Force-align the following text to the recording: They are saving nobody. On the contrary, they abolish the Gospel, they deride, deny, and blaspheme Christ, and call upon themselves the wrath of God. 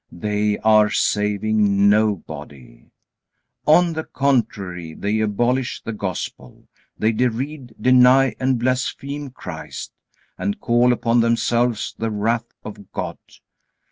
They 0.11 0.57
are 0.57 0.89
saving 0.89 1.87
nobody. 1.87 2.89
On 3.67 3.93
the 3.93 4.03
contrary, 4.03 4.95
they 4.95 5.19
abolish 5.19 5.83
the 5.83 5.93
Gospel, 5.93 6.67
they 6.97 7.11
deride, 7.11 7.75
deny, 7.79 8.33
and 8.39 8.57
blaspheme 8.57 9.29
Christ, 9.29 9.91
and 10.39 10.59
call 10.59 10.91
upon 10.91 11.19
themselves 11.19 11.93
the 11.99 12.09
wrath 12.09 12.51
of 12.65 12.91
God. 12.91 13.19